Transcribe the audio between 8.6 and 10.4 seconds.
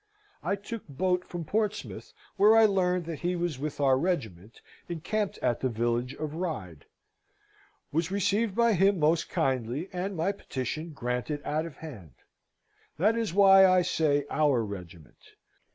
him most kindly, and my